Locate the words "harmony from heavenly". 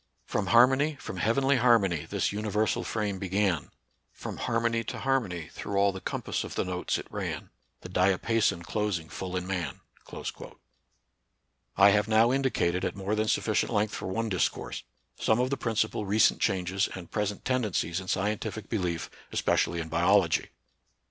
0.47-1.57